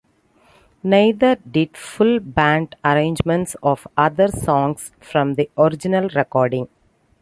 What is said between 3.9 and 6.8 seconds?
other songs from the original recording.